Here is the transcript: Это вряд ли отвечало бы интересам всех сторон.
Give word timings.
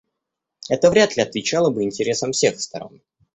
Это 0.67 0.89
вряд 0.89 1.15
ли 1.15 1.21
отвечало 1.21 1.69
бы 1.69 1.83
интересам 1.83 2.31
всех 2.31 2.59
сторон. 2.59 3.03